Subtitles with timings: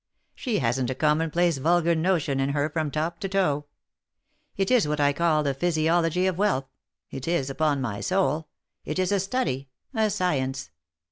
[0.33, 3.67] She hasn't a commonplace vulgar notion in her from top to toe.
[4.57, 6.65] It is what I call the physiology of wealth—
[7.11, 8.47] it is upon my soul—
[8.83, 10.71] it is a study, a science.